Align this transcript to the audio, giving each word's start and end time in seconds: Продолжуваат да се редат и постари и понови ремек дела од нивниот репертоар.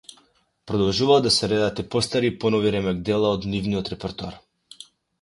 Продолжуваат 0.71 1.27
да 1.27 1.33
се 1.35 1.51
редат 1.51 1.83
и 1.85 1.87
постари 1.97 2.33
и 2.35 2.37
понови 2.45 2.75
ремек 2.79 3.05
дела 3.13 3.33
од 3.39 3.49
нивниот 3.55 3.97
репертоар. 3.97 4.43